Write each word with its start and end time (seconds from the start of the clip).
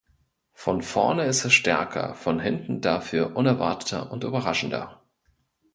Von 0.53 0.81
vorne 0.81 1.25
ist 1.25 1.43
er 1.45 1.51
stärker, 1.51 2.15
von 2.15 2.39
hinten 2.39 2.81
dafür 2.81 3.35
unerwarteter 3.35 4.11
und 4.11 4.23
überraschender. 4.23 5.03